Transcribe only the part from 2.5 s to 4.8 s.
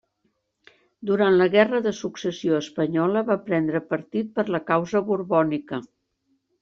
espanyola, va prendre partit per la